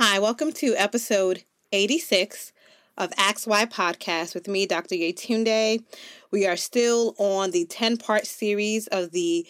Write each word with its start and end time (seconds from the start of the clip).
Hi, 0.00 0.20
welcome 0.20 0.52
to 0.52 0.76
episode 0.76 1.42
86 1.72 2.52
of 2.96 3.12
Ask 3.16 3.48
Why 3.48 3.66
podcast 3.66 4.32
with 4.32 4.46
me, 4.46 4.64
Dr. 4.64 4.94
Yetunde. 4.94 5.82
We 6.30 6.46
are 6.46 6.56
still 6.56 7.16
on 7.18 7.50
the 7.50 7.64
10 7.64 7.96
part 7.96 8.24
series 8.24 8.86
of 8.86 9.10
the 9.10 9.44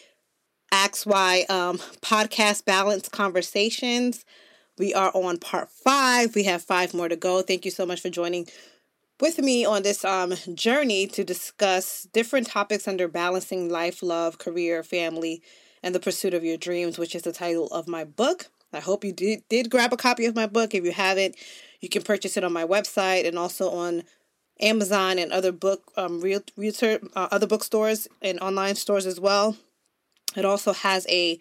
Ask 0.72 1.04
Why 1.04 1.45
um, 1.50 1.76
podcast 2.00 2.64
balance 2.64 3.11
conversations. 3.11 4.24
We 4.79 4.95
are 4.95 5.12
on 5.12 5.37
part 5.37 5.71
five. 5.71 6.35
We 6.35 6.45
have 6.45 6.62
five 6.62 6.94
more 6.94 7.10
to 7.10 7.17
go. 7.17 7.42
Thank 7.42 7.67
you 7.67 7.71
so 7.71 7.85
much 7.85 8.01
for 8.01 8.08
joining 8.08 8.46
with 9.21 9.37
me 9.40 9.67
on 9.67 9.83
this 9.83 10.03
um, 10.03 10.33
journey 10.54 11.06
to 11.08 11.24
discuss 11.24 12.08
different 12.15 12.46
topics 12.46 12.88
under 12.88 13.06
balancing 13.06 13.69
life, 13.69 14.03
love, 14.03 14.38
career, 14.38 14.83
family, 14.83 15.42
and 15.83 15.94
the 15.94 16.01
pursuit 16.01 16.33
of 16.33 16.42
your 16.42 16.56
dreams, 16.56 16.96
which 16.96 17.15
is 17.15 17.20
the 17.20 17.33
title 17.33 17.66
of 17.66 17.87
my 17.87 18.02
book. 18.02 18.46
I 18.73 18.80
hope 18.80 19.05
you 19.05 19.12
did, 19.12 19.42
did 19.48 19.70
grab 19.70 19.92
a 19.92 19.96
copy 19.96 20.27
of 20.27 20.34
my 20.34 20.46
book. 20.46 20.74
If 20.74 20.84
you 20.84 20.92
haven't, 20.92 21.37
you 21.80 21.88
can 21.88 22.02
purchase 22.02 22.36
it 22.36 22.45
on 22.45 22.52
my 22.52 22.64
website 22.64 23.26
and 23.26 23.38
also 23.38 23.70
on 23.70 24.02
Amazon 24.60 25.18
and 25.18 25.32
other 25.32 25.52
book 25.52 25.84
um 25.96 26.20
real, 26.20 26.42
real 26.56 26.73
uh, 26.82 27.28
other 27.30 27.46
bookstores 27.46 28.09
and 28.20 28.40
online 28.40 28.74
stores 28.74 29.06
as 29.06 29.20
well. 29.20 29.56
It 30.36 30.45
also 30.45 30.73
has 30.73 31.06
a 31.09 31.38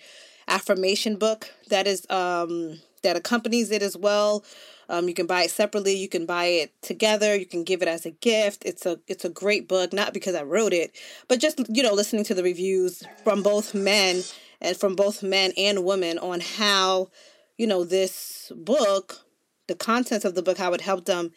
affirmation 0.47 1.17
book 1.17 1.51
that 1.69 1.87
is 1.87 2.05
um 2.09 2.79
that 3.03 3.15
accompanies 3.15 3.71
it 3.71 3.81
as 3.81 3.97
well. 3.97 4.43
Um, 4.89 5.07
you 5.09 5.13
can 5.13 5.25
buy 5.27 5.43
it 5.43 5.51
separately. 5.51 5.95
You 5.95 6.07
can 6.07 6.25
buy 6.25 6.45
it 6.45 6.71
together. 6.81 7.35
You 7.35 7.45
can 7.45 7.63
give 7.63 7.81
it 7.81 7.87
as 7.87 8.05
a 8.05 8.11
gift. 8.11 8.63
It's 8.65 8.85
a 8.85 8.99
it's 9.07 9.25
a 9.25 9.29
great 9.29 9.67
book, 9.67 9.93
not 9.93 10.13
because 10.13 10.35
I 10.35 10.43
wrote 10.43 10.73
it, 10.73 10.95
but 11.27 11.39
just 11.39 11.59
you 11.69 11.83
know 11.83 11.93
listening 11.93 12.23
to 12.25 12.33
the 12.33 12.43
reviews 12.43 13.03
from 13.23 13.43
both 13.43 13.73
men 13.73 14.23
and 14.61 14.75
from 14.75 14.95
both 14.95 15.23
men 15.23 15.53
and 15.57 15.83
women 15.85 16.17
on 16.19 16.39
how 16.39 17.09
you 17.57 17.67
know 17.67 17.83
this 17.83 18.51
book 18.55 19.27
the 19.67 19.75
contents 19.75 20.25
of 20.25 20.33
the 20.35 20.41
book, 20.41 20.57
how 20.57 20.73
it 20.73 20.81
helped 20.81 21.05
them 21.05 21.31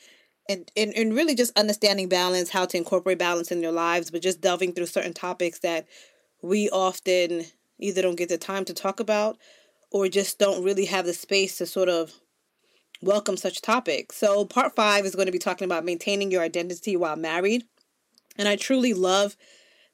and, 0.48 0.70
and, 0.77 0.93
and 0.95 1.15
really 1.15 1.35
just 1.35 1.57
understanding 1.59 2.09
balance, 2.09 2.51
how 2.51 2.65
to 2.65 2.77
incorporate 2.77 3.18
balance 3.18 3.52
in 3.52 3.60
their 3.60 3.73
lives, 3.73 4.10
but 4.10 4.23
just 4.23 4.40
delving 4.40 4.73
through 4.73 4.87
certain 4.87 5.12
topics 5.12 5.60
that 5.60 5.87
we 6.43 6.71
often 6.71 7.45
either 7.79 8.02
don't 8.02 8.16
get 8.16 8.29
the 8.29 8.38
time 8.38 8.65
to 8.65 8.74
talk 8.74 9.01
about 9.01 9.37
or 9.90 10.09
just 10.09 10.38
don't 10.38 10.65
really 10.65 10.87
have 10.87 11.05
the 11.05 11.12
space 11.12 11.59
to 11.59 11.66
sort 11.66 11.88
of 11.88 12.12
welcome 13.02 13.37
such 13.37 13.60
topics. 13.60 14.16
So, 14.16 14.45
part 14.45 14.74
five 14.74 15.05
is 15.05 15.15
going 15.15 15.27
to 15.27 15.32
be 15.32 15.38
talking 15.38 15.65
about 15.65 15.84
maintaining 15.84 16.30
your 16.30 16.43
identity 16.43 16.96
while 16.96 17.16
married. 17.16 17.65
And 18.37 18.49
I 18.49 18.57
truly 18.57 18.95
love 18.95 19.37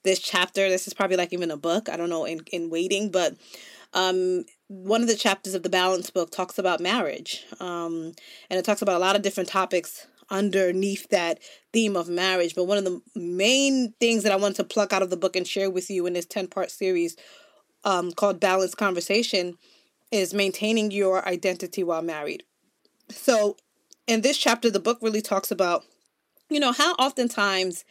this 0.07 0.21
chapter. 0.21 0.69
This 0.69 0.87
is 0.87 0.95
probably 0.95 1.17
like 1.17 1.33
even 1.33 1.51
a 1.51 1.57
book, 1.57 1.89
I 1.89 1.97
don't 1.97 2.09
know, 2.09 2.25
in, 2.25 2.41
in 2.53 2.71
waiting, 2.71 3.11
but 3.11 3.37
um, 3.93 4.45
one 4.69 5.03
of 5.03 5.09
the 5.09 5.17
chapters 5.17 5.55
of 5.55 5.62
the 5.62 5.69
balance 5.69 6.11
book 6.11 6.31
talks 6.31 6.59
about 6.59 6.81
marriage 6.81 7.45
um, 7.61 8.12
and 8.51 8.59
it 8.59 8.65
talks 8.65 8.83
about 8.83 8.97
a 8.97 9.01
lot 9.01 9.17
of 9.17 9.23
different 9.23 9.49
topics 9.49 10.07
underneath 10.29 11.09
that 11.11 11.39
theme 11.73 11.97
of 11.97 12.09
marriage 12.09 12.55
but 12.55 12.65
one 12.65 12.79
of 12.79 12.84
the 12.84 13.01
main 13.15 13.95
things 14.01 14.25
that 14.25 14.33
i 14.33 14.37
wanted 14.37 14.57
to 14.57 14.65
pluck 14.65 14.93
out 14.93 15.03
of 15.03 15.09
the 15.09 15.17
book 15.17 15.37
and 15.37 15.47
share 15.47 15.71
with 15.71 15.89
you 15.89 16.05
in 16.05 16.15
this 16.15 16.27
10 16.27 16.49
part 16.49 16.71
series 16.71 17.17
um, 17.84 18.11
called 18.11 18.41
balanced 18.41 18.77
conversation 18.77 19.57
is 20.11 20.34
maintaining 20.34 20.91
your 20.91 21.27
identity 21.29 21.84
while 21.84 22.03
married 22.03 22.43
so 23.09 23.57
in 24.09 24.23
this 24.23 24.37
chapter 24.37 24.69
the 24.69 24.81
book 24.81 24.99
really 25.01 25.23
talks 25.23 25.53
about 25.53 25.84
you 26.51 26.59
know 26.59 26.73
how 26.73 26.95
oftentimes 26.95 27.84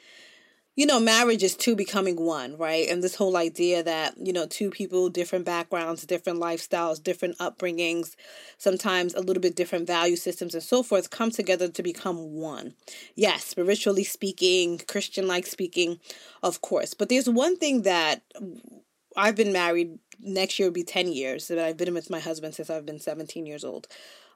you 0.76 0.86
know, 0.86 1.00
marriage 1.00 1.42
is 1.42 1.56
two 1.56 1.76
becoming 1.76 2.22
one, 2.22 2.58
right? 2.58 2.90
And 2.90 3.02
this 3.02 3.16
whole 3.16 3.38
idea 3.38 3.82
that, 3.84 4.16
you 4.18 4.34
know, 4.34 4.46
two 4.46 4.70
people, 4.70 5.10
different 5.10 5.46
backgrounds, 5.46 6.06
different 6.06 6.40
lifestyles, 6.40 7.02
different 7.02 7.38
upbringings, 7.38 8.16
sometimes 8.58 9.14
a 9.14 9.22
little 9.22 9.42
bit 9.42 9.56
different 9.56 9.88
value 9.88 10.18
systems 10.18 10.54
and 10.54 10.64
so 10.64 10.84
forth 10.84 11.10
come 11.10 11.32
together 11.32 11.70
to 11.70 11.84
become 11.84 12.34
one. 12.34 12.74
Yes, 13.16 13.46
spiritually 13.46 14.04
speaking, 14.04 14.82
Christian 14.86 15.28
like 15.28 15.46
speaking, 15.46 16.00
of 16.44 16.62
course. 16.62 16.94
But 16.94 17.08
there's 17.08 17.30
one 17.30 17.56
thing 17.56 17.84
that 17.84 18.24
I've 19.16 19.36
been 19.36 19.54
married, 19.54 19.98
next 20.20 20.60
year 20.60 20.68
will 20.68 20.74
be 20.74 20.84
10 20.84 21.08
years, 21.08 21.48
that 21.48 21.60
I've 21.60 21.78
been 21.78 21.94
with 21.94 22.10
my 22.10 22.20
husband 22.20 22.54
since 22.54 22.70
I've 22.70 22.86
been 22.86 23.00
17 23.00 23.46
years 23.46 23.64
old. 23.64 23.88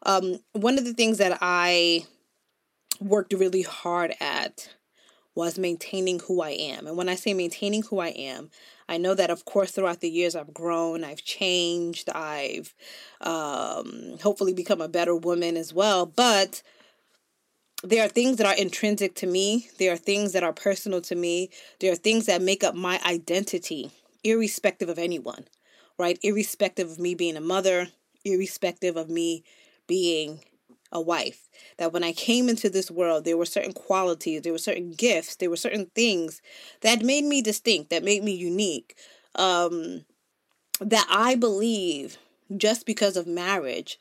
Um, 0.03 0.39
one 0.53 0.77
of 0.77 0.85
the 0.85 0.93
things 0.93 1.17
that 1.17 1.37
I 1.41 2.05
worked 3.01 3.33
really 3.33 3.61
hard 3.63 4.13
at 4.21 4.69
was 5.35 5.57
maintaining 5.57 6.19
who 6.19 6.41
I 6.41 6.51
am. 6.51 6.87
And 6.87 6.97
when 6.97 7.09
I 7.09 7.15
say 7.15 7.33
maintaining 7.33 7.83
who 7.83 7.99
I 7.99 8.09
am, 8.09 8.49
I 8.87 8.97
know 8.97 9.13
that, 9.13 9.29
of 9.29 9.45
course, 9.45 9.71
throughout 9.71 10.01
the 10.01 10.09
years, 10.09 10.35
I've 10.35 10.53
grown, 10.53 11.03
I've 11.03 11.23
changed, 11.23 12.09
I've 12.09 12.73
um, 13.21 14.17
hopefully 14.21 14.53
become 14.53 14.81
a 14.81 14.87
better 14.87 15.15
woman 15.15 15.55
as 15.55 15.73
well. 15.73 16.05
But 16.05 16.63
there 17.83 18.03
are 18.03 18.09
things 18.09 18.37
that 18.37 18.47
are 18.47 18.55
intrinsic 18.55 19.15
to 19.15 19.27
me, 19.27 19.69
there 19.77 19.93
are 19.93 19.97
things 19.97 20.33
that 20.33 20.43
are 20.43 20.53
personal 20.53 21.01
to 21.01 21.15
me, 21.15 21.49
there 21.79 21.91
are 21.91 21.95
things 21.95 22.25
that 22.25 22.41
make 22.41 22.63
up 22.63 22.75
my 22.75 22.99
identity, 23.05 23.91
irrespective 24.23 24.89
of 24.89 24.99
anyone, 24.99 25.45
right? 25.97 26.19
Irrespective 26.23 26.89
of 26.89 26.99
me 26.99 27.15
being 27.15 27.37
a 27.37 27.41
mother, 27.41 27.89
irrespective 28.25 28.97
of 28.97 29.09
me 29.09 29.43
being 29.87 30.41
a 30.91 31.01
wife. 31.01 31.49
That 31.77 31.93
when 31.93 32.03
I 32.03 32.11
came 32.11 32.49
into 32.49 32.69
this 32.69 32.89
world, 32.91 33.25
there 33.25 33.37
were 33.37 33.45
certain 33.45 33.73
qualities, 33.73 34.41
there 34.41 34.51
were 34.51 34.57
certain 34.57 34.91
gifts, 34.91 35.35
there 35.35 35.49
were 35.49 35.55
certain 35.55 35.87
things 35.95 36.41
that 36.81 37.03
made 37.03 37.25
me 37.25 37.41
distinct, 37.41 37.89
that 37.89 38.03
made 38.03 38.23
me 38.23 38.33
unique. 38.33 38.95
Um, 39.35 40.05
that 40.81 41.07
I 41.09 41.35
believe 41.35 42.17
just 42.55 42.85
because 42.85 43.17
of 43.17 43.27
marriage, 43.27 43.99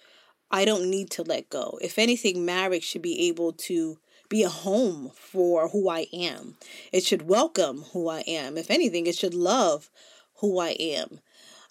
I 0.51 0.65
don't 0.65 0.89
need 0.91 1.11
to 1.13 1.23
let 1.23 1.51
go. 1.51 1.79
If 1.83 1.99
anything, 1.99 2.45
marriage 2.45 2.85
should 2.85 3.03
be 3.03 3.29
able 3.29 3.53
to 3.53 3.99
be 4.29 4.43
a 4.43 4.49
home 4.49 5.11
for 5.15 5.69
who 5.69 5.89
I 5.89 6.07
am. 6.13 6.57
It 6.93 7.05
should 7.05 7.29
welcome 7.29 7.83
who 7.93 8.09
I 8.09 8.21
am. 8.21 8.57
If 8.57 8.71
anything, 8.71 9.07
it 9.07 9.17
should 9.17 9.35
love 9.35 9.91
who 10.37 10.59
I 10.59 10.71
am. 10.71 11.21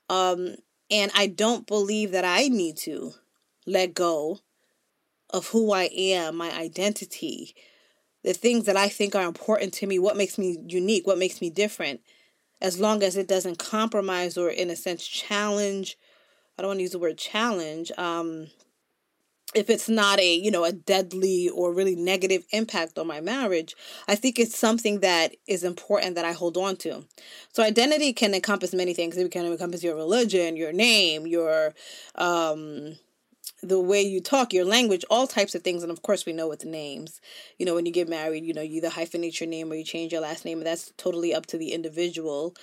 Um, 0.09 0.55
and 0.89 1.11
I 1.15 1.27
don't 1.27 1.67
believe 1.67 2.11
that 2.11 2.25
I 2.25 2.47
need 2.47 2.77
to 2.77 3.13
let 3.65 3.93
go 3.93 4.39
of 5.29 5.47
who 5.47 5.71
I 5.71 5.89
am, 5.93 6.37
my 6.37 6.51
identity, 6.51 7.55
the 8.23 8.33
things 8.33 8.65
that 8.65 8.77
I 8.77 8.89
think 8.89 9.15
are 9.15 9.25
important 9.27 9.73
to 9.75 9.87
me, 9.87 9.99
what 9.99 10.17
makes 10.17 10.37
me 10.37 10.57
unique, 10.67 11.07
what 11.07 11.17
makes 11.17 11.41
me 11.41 11.49
different, 11.49 12.01
as 12.61 12.79
long 12.79 13.03
as 13.03 13.15
it 13.17 13.27
doesn't 13.27 13.59
compromise 13.59 14.37
or, 14.37 14.49
in 14.49 14.69
a 14.69 14.75
sense, 14.75 15.05
challenge. 15.05 15.97
I 16.57 16.61
don't 16.61 16.69
want 16.69 16.79
to 16.79 16.83
use 16.83 16.91
the 16.91 16.99
word 16.99 17.17
challenge. 17.17 17.91
Um, 17.97 18.47
if 19.55 19.69
it's 19.69 19.87
not 19.87 20.19
a 20.19 20.35
you 20.35 20.51
know 20.51 20.63
a 20.63 20.71
deadly 20.71 21.49
or 21.49 21.73
really 21.73 21.95
negative 21.95 22.43
impact 22.51 22.99
on 22.99 23.07
my 23.07 23.21
marriage 23.21 23.75
i 24.07 24.15
think 24.15 24.37
it's 24.37 24.57
something 24.57 24.99
that 24.99 25.35
is 25.47 25.63
important 25.63 26.15
that 26.15 26.25
i 26.25 26.31
hold 26.31 26.57
on 26.57 26.75
to 26.75 27.05
so 27.53 27.63
identity 27.63 28.11
can 28.11 28.33
encompass 28.33 28.73
many 28.73 28.93
things 28.93 29.15
it 29.17 29.31
can 29.31 29.45
encompass 29.45 29.83
your 29.83 29.95
religion 29.95 30.57
your 30.57 30.73
name 30.73 31.25
your 31.25 31.73
um 32.15 32.97
the 33.61 33.79
way 33.79 34.01
you 34.01 34.21
talk, 34.21 34.53
your 34.53 34.65
language, 34.65 35.05
all 35.09 35.27
types 35.27 35.55
of 35.55 35.63
things. 35.63 35.83
And 35.83 35.91
of 35.91 36.01
course, 36.01 36.25
we 36.25 36.33
know 36.33 36.47
with 36.47 36.65
names, 36.65 37.21
you 37.57 37.65
know, 37.65 37.75
when 37.75 37.85
you 37.85 37.91
get 37.91 38.09
married, 38.09 38.45
you 38.45 38.53
know, 38.53 38.61
you 38.61 38.77
either 38.77 38.89
hyphenate 38.89 39.39
your 39.39 39.49
name 39.49 39.71
or 39.71 39.75
you 39.75 39.83
change 39.83 40.11
your 40.11 40.21
last 40.21 40.45
name, 40.45 40.59
and 40.59 40.67
that's 40.67 40.91
totally 40.97 41.33
up 41.33 41.45
to 41.47 41.57
the 41.57 41.73
individual. 41.73 42.55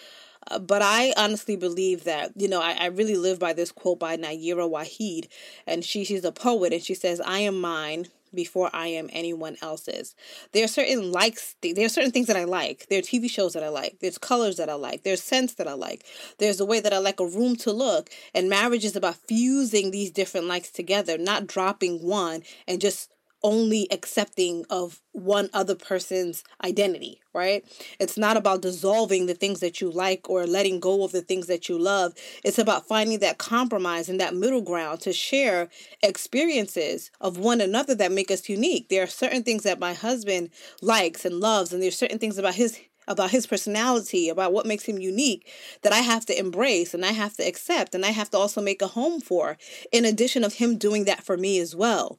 Uh, 0.51 0.59
but 0.59 0.83
I 0.83 1.13
honestly 1.17 1.57
believe 1.57 2.05
that, 2.05 2.33
you 2.37 2.49
know, 2.49 2.61
I, 2.61 2.77
I 2.79 2.87
really 2.87 3.17
live 3.17 3.39
by 3.39 3.53
this 3.53 3.73
quote 3.73 3.99
by 3.99 4.17
Nayyirah 4.17 4.71
Waheed, 4.71 5.29
and 5.67 5.85
she 5.85 6.05
she's 6.05 6.25
a 6.25 6.33
poet, 6.33 6.73
and 6.73 6.83
she 6.83 6.95
says, 6.95 7.21
"I 7.21 7.41
am 7.41 7.61
mine." 7.61 8.09
Before 8.35 8.71
I 8.73 8.89
am 8.89 9.09
anyone 9.13 9.57
else's. 9.63 10.15
There 10.53 10.65
are 10.65 10.69
certain 10.69 11.13
likes, 11.13 11.57
there 11.63 11.87
are 11.87 11.89
certain 11.89 12.11
things 12.11 12.27
that 12.27 12.37
I 12.37 12.45
like. 12.45 12.87
There 12.89 12.99
are 12.99 13.03
TV 13.03 13.31
shows 13.31 13.55
that 13.55 13.63
I 13.63 13.69
like. 13.69 13.99
There's 14.01 14.19
colors 14.19 14.57
that 14.57 14.69
I 14.69 14.75
like. 14.75 15.03
There's 15.03 15.23
scents 15.23 15.55
that 15.55 15.69
I 15.69 15.75
like. 15.75 16.05
There's 16.39 16.61
a 16.61 16.65
way 16.65 16.81
that 16.81 16.93
I 16.93 16.99
like 16.99 17.21
a 17.21 17.27
room 17.27 17.57
to 17.57 17.73
look. 17.73 18.11
And 18.35 18.49
marriage 18.49 18.85
is 18.85 18.97
about 18.97 19.17
fusing 19.17 19.91
these 19.91 20.11
different 20.11 20.47
likes 20.47 20.71
together, 20.71 21.17
not 21.17 21.47
dropping 21.47 22.03
one 22.03 22.43
and 22.67 22.81
just 22.81 23.14
only 23.45 23.87
accepting 23.93 24.65
of 24.71 25.03
one 25.13 25.51
other 25.53 25.77
person's 25.77 26.43
identity, 26.65 27.21
right? 27.35 27.65
It's 28.01 28.19
not 28.19 28.37
about 28.39 28.63
dissolving 28.63 29.27
the 29.27 29.35
things 29.35 29.61
that 29.61 29.81
you 29.81 29.91
like 29.91 30.31
or 30.31 30.47
letting 30.47 30.81
go 30.81 31.05
of 31.05 31.13
the 31.13 31.23
things 31.23 31.47
that 31.49 31.69
you 31.69 31.79
love. 31.79 32.15
It's 32.43 32.59
about 32.59 32.89
finding 32.89 33.21
that 33.21 33.39
compromise 33.39 34.09
and 34.09 34.19
that 34.21 34.35
middle 34.35 34.63
ground 34.63 35.01
to 35.03 35.13
share 35.13 35.69
experiences 36.03 37.11
of 37.21 37.39
one 37.39 37.61
another 37.61 37.95
that 37.97 38.13
make 38.13 38.31
us 38.31 38.49
unique. 38.49 38.89
There 38.89 39.03
are 39.03 39.09
certain 39.09 39.43
things 39.43 39.63
that 39.65 39.79
my 39.79 39.93
husband 39.95 40.51
likes 40.83 41.25
and 41.25 41.41
loves, 41.41 41.73
and 41.73 41.83
there's 41.83 41.99
certain 41.99 42.19
things 42.19 42.39
about 42.39 42.55
his 42.55 42.79
about 43.07 43.33
his 43.33 43.47
personality, 43.47 44.31
about 44.31 44.55
what 44.55 44.65
makes 44.65 44.85
him 44.85 44.99
unique 44.99 45.47
that 45.83 45.93
I 45.93 45.99
have 45.99 46.25
to 46.25 46.39
embrace 46.39 46.95
and 46.95 47.05
I 47.05 47.13
have 47.13 47.35
to 47.37 47.43
accept 47.47 47.95
and 47.95 48.03
I 48.03 48.13
have 48.13 48.31
to 48.31 48.39
also 48.39 48.63
make 48.63 48.81
a 48.81 48.87
home 48.87 49.21
for, 49.21 49.59
in 49.93 50.07
addition 50.07 50.43
of 50.43 50.55
him 50.55 50.79
doing 50.79 51.05
that 51.05 51.23
for 51.23 51.37
me 51.37 51.59
as 51.59 51.77
well. 51.77 52.19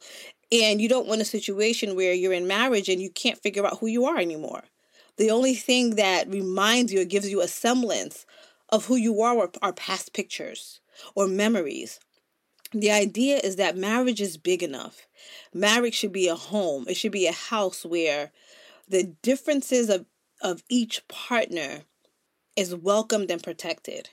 And 0.51 0.79
you 0.79 0.87
don't 0.87 1.07
want 1.07 1.21
a 1.21 1.25
situation 1.25 1.95
where 1.95 2.13
you're 2.13 2.33
in 2.33 2.47
marriage 2.47 2.89
and 2.89 3.01
you 3.01 3.09
can't 3.09 3.41
figure 3.41 3.65
out 3.65 3.79
who 3.79 3.87
you 3.87 4.05
are 4.05 4.17
anymore. 4.17 4.63
The 5.17 5.31
only 5.31 5.55
thing 5.55 5.95
that 5.95 6.29
reminds 6.29 6.91
you 6.91 7.01
or 7.01 7.05
gives 7.05 7.29
you 7.29 7.41
a 7.41 7.47
semblance 7.47 8.25
of 8.69 8.85
who 8.85 8.95
you 8.95 9.21
are 9.21 9.49
are, 9.61 9.73
past 9.73 10.13
pictures 10.13 10.79
or 11.13 11.27
memories. 11.27 11.99
the 12.73 12.91
idea 12.91 13.37
is 13.37 13.55
that 13.55 13.77
marriage 13.77 14.19
is 14.19 14.37
big 14.37 14.61
enough. 14.61 15.07
Marriage 15.53 15.93
should 15.93 16.11
be 16.11 16.27
a 16.27 16.35
home. 16.35 16.85
It 16.89 16.97
should 16.97 17.11
be 17.11 17.27
a 17.27 17.31
house 17.31 17.85
where 17.85 18.31
the 18.87 19.03
differences 19.21 19.89
of, 19.89 20.05
of 20.41 20.63
each 20.69 21.07
partner 21.07 21.83
is 22.55 22.75
welcomed 22.75 23.31
and 23.31 23.41
protected. 23.41 24.09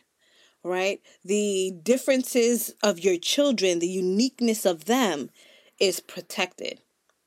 Right? 0.64 1.00
The 1.24 1.72
differences 1.82 2.72
of 2.84 3.00
your 3.00 3.16
children, 3.16 3.80
the 3.80 3.88
uniqueness 3.88 4.64
of 4.64 4.84
them 4.84 5.30
is 5.78 6.00
protected. 6.00 6.80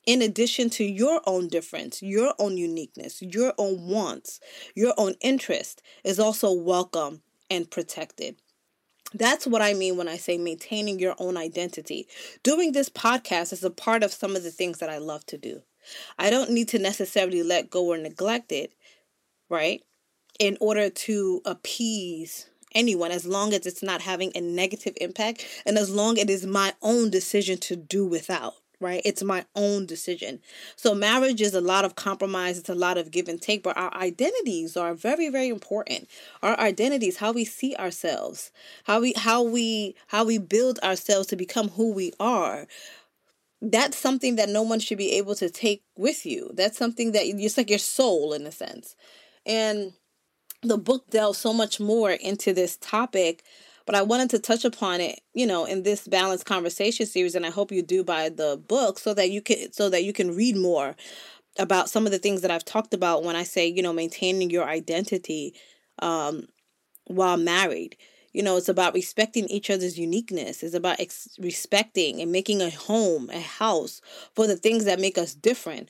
In 0.06 0.22
addition 0.22 0.70
to 0.72 0.84
your 0.84 1.22
own 1.26 1.48
difference, 1.48 2.04
your 2.04 2.34
own 2.38 2.58
uniqueness, 2.58 3.22
your 3.22 3.54
own 3.58 3.88
wants, 3.88 4.40
your 4.76 4.94
own 4.98 5.16
interest 5.20 5.82
is 6.04 6.20
also 6.20 6.52
welcome 6.52 7.22
and 7.50 7.70
protected. 7.70 8.36
That's 9.14 9.48
what 9.48 9.62
I 9.62 9.74
mean 9.74 9.98
when 9.98 10.08
I 10.08 10.18
say 10.18 10.38
maintaining 10.38 11.00
your 11.00 11.16
own 11.20 11.38
identity. 11.38 12.08
Doing 12.44 12.72
this 12.72 12.90
podcast 12.90 13.54
is 13.54 13.64
a 13.64 13.70
part 13.70 14.04
of 14.04 14.12
some 14.12 14.36
of 14.36 14.44
the 14.44 14.52
things 14.52 14.80
that 14.80 14.90
I 14.90 14.98
love 14.98 15.26
to 15.28 15.38
do. 15.38 15.62
I 16.18 16.30
don't 16.30 16.52
need 16.52 16.68
to 16.70 16.80
necessarily 16.80 17.42
let 17.42 17.70
go 17.70 17.86
or 17.86 17.98
neglect 17.98 18.52
it, 18.52 18.74
right? 19.50 19.82
In 20.40 20.58
order 20.60 20.90
to 20.90 21.42
appease 21.46 22.50
anyone, 22.75 23.12
as 23.12 23.25
long 23.25 23.54
as 23.54 23.66
it's 23.66 23.81
not 23.81 24.01
having 24.01 24.31
a 24.36 24.42
negative 24.42 24.94
impact 25.01 25.45
and 25.66 25.77
as 25.77 25.89
long 25.89 26.18
as 26.18 26.25
it 26.25 26.30
is 26.30 26.45
my 26.45 26.74
own 26.81 27.10
decision 27.10 27.57
to 27.60 27.75
do 27.75 28.06
without 28.06 28.56
right? 28.80 29.01
It's 29.06 29.24
my 29.24 29.45
own 29.56 29.86
decision. 29.86 30.39
So 30.75 30.94
marriage 30.94 31.42
is 31.42 31.54
a 31.54 31.62
lot 31.62 31.86
of 31.86 31.95
compromise, 31.95 32.57
it's 32.57 32.69
a 32.69 32.75
lot 32.75 32.98
of 32.98 33.12
give 33.12 33.27
and 33.27 33.42
take, 33.42 33.63
but 33.63 33.77
our 33.77 33.94
identities 33.95 34.75
are 34.77 34.94
very 34.94 35.30
very 35.30 35.50
important. 35.50 36.07
Our 36.42 36.60
identities, 36.60 37.18
how 37.18 37.31
we 37.31 37.45
see 37.45 37.75
ourselves, 37.75 38.51
how 38.83 39.01
we 39.01 39.13
how 39.16 39.44
we 39.44 39.95
how 40.07 40.25
we 40.25 40.38
build 40.38 40.80
ourselves 40.80 41.27
to 41.27 41.36
become 41.36 41.69
who 41.69 41.94
we 41.94 42.12
are. 42.19 42.68
That's 43.62 43.98
something 43.98 44.36
that 44.36 44.50
no 44.50 44.62
one 44.62 44.80
should 44.80 44.98
be 44.98 45.13
able 45.13 45.36
to 45.36 45.50
take 45.50 45.81
with 45.98 46.25
you. 46.25 46.51
That's 46.54 46.77
something 46.77 47.13
that 47.13 47.24
it's 47.25 47.57
like 47.57 47.69
your 47.69 47.80
soul 47.80 48.33
in 48.33 48.45
a 48.45 48.51
sense. 48.51 48.95
And 49.45 49.94
the 50.62 50.78
book 50.78 51.10
delves 51.10 51.38
so 51.38 51.54
much 51.54 51.80
more 51.80 52.12
into 52.12 52.54
this 52.54 52.78
topic 52.78 53.44
but 53.86 53.96
I 53.96 54.02
wanted 54.02 54.31
to 54.31 54.40
touch 54.40 54.66
upon 54.66 55.00
it, 55.00 55.22
you 55.34 55.46
know, 55.46 55.66
in 55.66 55.84
this 55.84 56.07
balanced 56.07 56.46
conversation 56.46 57.06
series, 57.06 57.36
and 57.36 57.46
I 57.46 57.52
hope 57.52 57.72
you 57.72 57.84
do 57.84 58.04
buy 58.04 58.30
the 58.30 58.60
book 58.68 58.98
so 58.98 59.13
that 59.13 59.30
you 59.30 59.42
can 59.42 59.72
so 59.72 59.90
that 59.90 60.04
you 60.04 60.12
can 60.12 60.36
read 60.36 60.57
more 60.57 60.96
about 61.57 61.90
some 61.90 62.06
of 62.06 62.12
the 62.12 62.19
things 62.19 62.42
that 62.42 62.52
I've 62.52 62.66
talked 62.66 62.94
about 62.94 63.24
when 63.24 63.36
I 63.36 63.44
say, 63.44 63.68
you 63.68 63.81
know, 63.81 63.94
maintaining 63.94 64.50
your 64.50 64.66
identity 64.66 65.54
um, 66.00 66.48
while 67.06 67.38
married. 67.38 67.96
You 68.34 68.44
know, 68.44 68.58
it's 68.58 68.68
about 68.68 68.94
respecting 68.94 69.46
each 69.46 69.69
other's 69.69 69.98
uniqueness. 69.98 70.62
It's 70.62 70.74
about 70.75 71.00
ex- 71.00 71.38
respecting 71.40 72.19
and 72.19 72.34
making 72.34 72.62
a 72.62 72.69
home, 72.69 73.30
a 73.30 73.40
house 73.40 74.01
for 74.34 74.46
the 74.46 74.58
things 74.58 74.84
that 74.86 75.00
make 75.00 75.18
us 75.18 75.34
different 75.34 75.90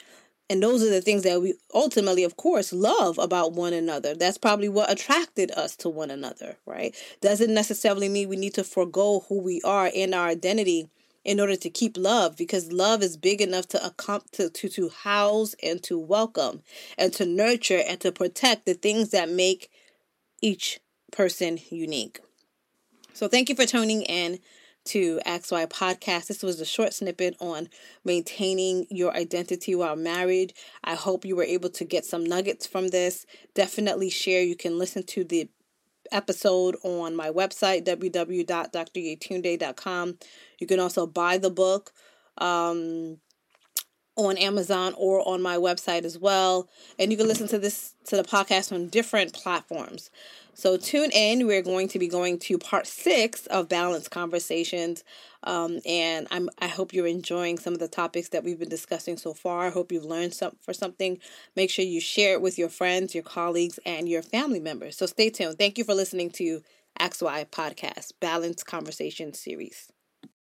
and 0.49 0.61
those 0.61 0.83
are 0.83 0.89
the 0.89 1.01
things 1.01 1.23
that 1.23 1.41
we 1.41 1.55
ultimately 1.73 2.23
of 2.23 2.37
course 2.37 2.71
love 2.71 3.17
about 3.17 3.53
one 3.53 3.73
another. 3.73 4.13
That's 4.13 4.37
probably 4.37 4.69
what 4.69 4.91
attracted 4.91 5.51
us 5.51 5.75
to 5.77 5.89
one 5.89 6.11
another 6.11 6.57
right? 6.65 6.95
Doesn't 7.21 7.53
necessarily 7.53 8.09
mean 8.09 8.29
we 8.29 8.35
need 8.35 8.53
to 8.55 8.63
forego 8.63 9.25
who 9.27 9.41
we 9.41 9.61
are 9.63 9.91
and 9.95 10.13
our 10.13 10.27
identity 10.27 10.89
in 11.23 11.39
order 11.39 11.55
to 11.55 11.69
keep 11.69 11.97
love 11.97 12.37
because 12.37 12.71
love 12.71 13.01
is 13.01 13.17
big 13.17 13.41
enough 13.41 13.67
to 13.69 13.93
to, 14.31 14.49
to 14.49 14.69
to 14.69 14.89
house 14.89 15.55
and 15.63 15.81
to 15.83 15.97
welcome 15.97 16.61
and 16.97 17.11
to 17.13 17.25
nurture 17.25 17.81
and 17.87 17.99
to 17.99 18.11
protect 18.11 18.65
the 18.65 18.75
things 18.75 19.09
that 19.09 19.29
make 19.29 19.69
each 20.41 20.79
person 21.11 21.59
unique. 21.69 22.19
So 23.13 23.27
thank 23.27 23.49
you 23.49 23.55
for 23.55 23.65
tuning 23.65 24.03
in 24.03 24.39
to 24.85 25.19
XY 25.25 25.67
Podcast. 25.67 26.27
This 26.27 26.43
was 26.43 26.59
a 26.59 26.65
short 26.65 26.93
snippet 26.93 27.37
on 27.39 27.69
maintaining 28.03 28.85
your 28.89 29.15
identity 29.15 29.75
while 29.75 29.95
married. 29.95 30.53
I 30.83 30.95
hope 30.95 31.23
you 31.25 31.35
were 31.35 31.43
able 31.43 31.69
to 31.69 31.85
get 31.85 32.05
some 32.05 32.23
nuggets 32.23 32.65
from 32.65 32.87
this. 32.89 33.27
Definitely 33.53 34.09
share. 34.09 34.41
You 34.43 34.55
can 34.55 34.79
listen 34.79 35.03
to 35.03 35.23
the 35.23 35.47
episode 36.11 36.75
on 36.83 37.15
my 37.15 37.29
website, 37.29 37.85
www.dryetunde.com. 37.85 40.17
You 40.59 40.67
can 40.67 40.79
also 40.79 41.07
buy 41.07 41.37
the 41.37 41.51
book. 41.51 41.93
Um, 42.37 43.19
on 44.15 44.37
Amazon 44.37 44.93
or 44.97 45.27
on 45.27 45.41
my 45.41 45.57
website 45.57 46.05
as 46.05 46.17
well. 46.17 46.69
And 46.97 47.11
you 47.11 47.17
can 47.17 47.27
listen 47.27 47.49
to 47.49 47.59
this 47.59 47.95
to 48.05 48.15
the 48.15 48.23
podcast 48.23 48.71
on 48.71 48.87
different 48.87 49.33
platforms. 49.33 50.09
So 50.57 50.77
tune 50.77 51.11
in. 51.11 51.47
We're 51.47 51.61
going 51.61 51.89
to 51.89 51.99
be 51.99 52.07
going 52.07 52.39
to 52.39 52.57
part 52.57 52.87
six 52.87 53.45
of 53.47 53.67
Balanced 53.67 54.09
Conversations. 54.09 55.03
Um, 55.43 55.79
and 55.85 56.27
I'm 56.31 56.49
I 56.59 56.67
hope 56.67 56.93
you're 56.93 57.07
enjoying 57.07 57.59
some 57.59 57.73
of 57.73 57.79
the 57.79 57.89
topics 57.89 58.29
that 58.29 58.45
we've 58.45 58.57
been 58.57 58.69
discussing 58.69 59.17
so 59.17 59.33
far. 59.33 59.67
I 59.67 59.69
hope 59.69 59.91
you've 59.91 60.05
learned 60.05 60.33
some 60.33 60.55
for 60.61 60.73
something. 60.73 61.19
Make 61.57 61.69
sure 61.69 61.83
you 61.83 61.99
share 61.99 62.33
it 62.33 62.41
with 62.41 62.57
your 62.57 62.69
friends, 62.69 63.13
your 63.13 63.23
colleagues, 63.23 63.79
and 63.85 64.07
your 64.07 64.21
family 64.21 64.61
members. 64.61 64.95
So 64.95 65.05
stay 65.05 65.29
tuned. 65.29 65.57
Thank 65.57 65.77
you 65.77 65.83
for 65.83 65.93
listening 65.93 66.29
to 66.31 66.61
XY 67.01 67.49
Podcast, 67.49 68.13
Balanced 68.21 68.65
Conversation 68.65 69.33
Series. 69.33 69.91